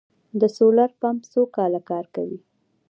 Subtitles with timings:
[0.39, 2.39] د سولر پمپ څو کاله کار کوي؟